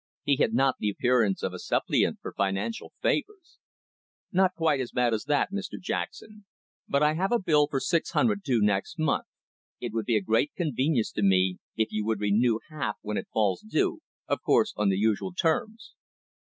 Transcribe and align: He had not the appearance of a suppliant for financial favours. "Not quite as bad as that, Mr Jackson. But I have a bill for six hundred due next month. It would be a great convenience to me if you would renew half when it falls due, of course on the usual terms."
He 0.23 0.37
had 0.37 0.55
not 0.55 0.77
the 0.79 0.89
appearance 0.89 1.43
of 1.43 1.53
a 1.53 1.59
suppliant 1.59 2.17
for 2.23 2.33
financial 2.33 2.91
favours. 3.03 3.59
"Not 4.31 4.55
quite 4.55 4.79
as 4.81 4.89
bad 4.89 5.13
as 5.13 5.25
that, 5.25 5.51
Mr 5.53 5.79
Jackson. 5.79 6.45
But 6.89 7.03
I 7.03 7.13
have 7.13 7.31
a 7.31 7.37
bill 7.37 7.67
for 7.67 7.79
six 7.79 8.09
hundred 8.09 8.41
due 8.41 8.61
next 8.63 8.97
month. 8.97 9.27
It 9.79 9.93
would 9.93 10.07
be 10.07 10.15
a 10.17 10.21
great 10.21 10.53
convenience 10.57 11.11
to 11.11 11.21
me 11.21 11.59
if 11.75 11.91
you 11.91 12.03
would 12.07 12.19
renew 12.19 12.57
half 12.71 12.97
when 13.03 13.17
it 13.17 13.27
falls 13.31 13.61
due, 13.61 13.99
of 14.27 14.41
course 14.41 14.73
on 14.75 14.89
the 14.89 14.97
usual 14.97 15.33
terms." 15.35 15.93